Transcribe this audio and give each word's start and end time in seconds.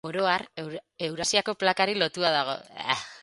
Oro 0.09 0.23
har, 0.27 0.45
Eurasiako 1.07 1.55
plakari 1.65 1.97
lotua 2.05 2.35
dago. 2.39 2.57